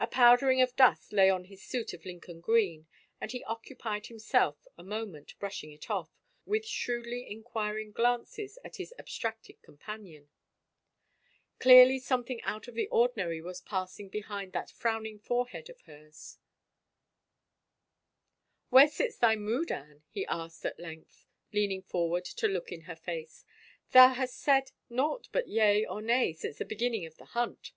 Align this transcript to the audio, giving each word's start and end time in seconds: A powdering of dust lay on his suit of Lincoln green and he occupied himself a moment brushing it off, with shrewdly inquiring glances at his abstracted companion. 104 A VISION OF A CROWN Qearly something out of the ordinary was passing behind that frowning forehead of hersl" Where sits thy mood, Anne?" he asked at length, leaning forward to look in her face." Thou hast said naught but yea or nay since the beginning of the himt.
A 0.00 0.08
powdering 0.08 0.60
of 0.60 0.74
dust 0.74 1.12
lay 1.12 1.30
on 1.30 1.44
his 1.44 1.62
suit 1.62 1.94
of 1.94 2.04
Lincoln 2.04 2.40
green 2.40 2.88
and 3.20 3.30
he 3.30 3.44
occupied 3.44 4.08
himself 4.08 4.66
a 4.76 4.82
moment 4.82 5.38
brushing 5.38 5.70
it 5.70 5.88
off, 5.88 6.10
with 6.44 6.66
shrewdly 6.66 7.30
inquiring 7.30 7.92
glances 7.92 8.58
at 8.64 8.78
his 8.78 8.92
abstracted 8.98 9.62
companion. 9.62 10.28
104 11.62 11.70
A 11.70 11.84
VISION 11.84 11.94
OF 11.94 12.00
A 12.00 12.00
CROWN 12.00 12.00
Qearly 12.00 12.02
something 12.02 12.42
out 12.42 12.66
of 12.66 12.74
the 12.74 12.88
ordinary 12.88 13.40
was 13.40 13.60
passing 13.60 14.08
behind 14.08 14.52
that 14.54 14.72
frowning 14.72 15.20
forehead 15.20 15.70
of 15.70 15.80
hersl" 15.82 16.38
Where 18.70 18.88
sits 18.88 19.18
thy 19.18 19.36
mood, 19.36 19.70
Anne?" 19.70 20.02
he 20.10 20.26
asked 20.26 20.64
at 20.66 20.80
length, 20.80 21.26
leaning 21.52 21.82
forward 21.82 22.24
to 22.24 22.48
look 22.48 22.72
in 22.72 22.80
her 22.90 22.96
face." 22.96 23.44
Thou 23.92 24.14
hast 24.14 24.36
said 24.36 24.72
naught 24.90 25.28
but 25.30 25.46
yea 25.46 25.86
or 25.86 26.02
nay 26.02 26.32
since 26.32 26.58
the 26.58 26.64
beginning 26.64 27.06
of 27.06 27.16
the 27.18 27.26
himt. 27.26 27.70